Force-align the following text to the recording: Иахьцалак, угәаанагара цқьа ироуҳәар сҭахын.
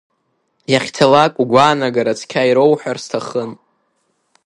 Иахьцалак, 0.71 1.33
угәаанагара 1.41 2.13
цқьа 2.19 2.49
ироуҳәар 2.49 2.97
сҭахын. 3.03 3.51